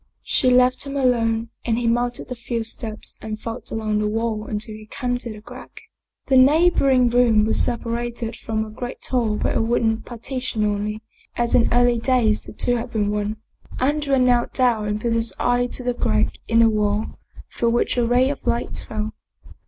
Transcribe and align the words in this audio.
She 0.23 0.49
left 0.49 0.81
him 0.87 0.97
alone 0.97 1.51
and 1.63 1.77
he 1.77 1.85
mounted 1.85 2.27
the 2.27 2.35
few 2.35 2.63
steps 2.63 3.19
and 3.21 3.39
felt 3.39 3.69
along 3.69 3.99
the 3.99 4.07
wall 4.07 4.47
until 4.47 4.73
he 4.73 4.87
came 4.87 5.19
to 5.19 5.31
the 5.31 5.41
crack. 5.43 5.79
The 6.25 6.37
neigh 6.37 6.71
boring 6.71 7.07
room 7.07 7.45
was 7.45 7.63
separated 7.63 8.35
from 8.35 8.63
the 8.63 8.69
great 8.69 9.05
hall 9.05 9.35
by 9.35 9.51
a 9.51 9.61
wooden 9.61 10.01
partition 10.01 10.65
only, 10.65 11.03
as 11.35 11.53
in 11.53 11.71
earlier 11.71 11.99
days 12.01 12.41
the 12.41 12.51
two 12.51 12.77
had 12.77 12.89
been 12.89 13.11
one. 13.11 13.37
Andrea 13.79 14.17
knelt 14.17 14.53
down 14.55 14.87
and 14.87 14.99
put 14.99 15.13
his 15.13 15.35
eye 15.37 15.67
to 15.67 15.83
the 15.83 15.93
crack 15.93 16.33
in 16.47 16.61
the 16.61 16.69
wall, 16.71 17.19
through 17.55 17.69
which 17.69 17.95
a 17.95 18.03
ray 18.03 18.31
of 18.31 18.47
light 18.47 18.75
fell. 18.87 19.13